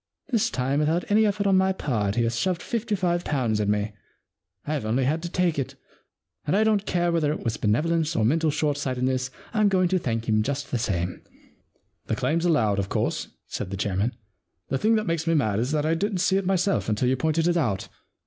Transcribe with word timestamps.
This 0.29 0.49
time 0.49 0.79
without 0.79 1.05
any 1.11 1.27
effort 1.27 1.45
on 1.45 1.57
my 1.59 1.73
part 1.73 2.15
he 2.15 2.23
has 2.23 2.35
shoved 2.35 2.63
fifty 2.63 2.95
five 2.95 3.23
pounds 3.23 3.61
at 3.61 3.69
me. 3.69 3.91
I've 4.65 4.83
only 4.83 5.03
had 5.03 5.21
to 5.21 5.29
take 5.29 5.59
it. 5.59 5.75
And 6.47 6.55
I 6.57 6.63
don't 6.63 6.87
care 6.87 6.87
8i 6.87 6.87
The 6.87 6.97
Problem 6.97 7.11
Club 7.11 7.13
whether 7.13 7.33
it 7.33 7.43
was 7.43 7.57
benevolence 7.57 8.15
or 8.15 8.25
mental 8.25 8.49
short 8.49 8.79
sightedness— 8.79 9.29
Fm 9.53 9.69
going 9.69 9.89
to 9.89 9.99
thank 9.99 10.27
him 10.27 10.41
just 10.41 10.71
the 10.71 10.79
same,' 10.79 11.21
* 11.63 12.05
The 12.07 12.15
claim's 12.15 12.45
allowed, 12.45 12.79
of 12.79 12.89
course,' 12.89 13.27
said 13.45 13.69
the 13.69 13.77
chairman. 13.77 14.15
* 14.43 14.67
The 14.69 14.79
thing 14.79 14.95
that 14.95 15.05
makes 15.05 15.27
me 15.27 15.35
mad 15.35 15.59
is 15.59 15.69
that 15.71 15.85
I 15.85 15.93
didn*t 15.93 16.17
see 16.17 16.37
it 16.37 16.47
myself 16.47 16.89
until 16.89 17.07
you 17.07 17.15
pointed 17.15 17.47
it 17.47 17.55
out. 17.55 17.87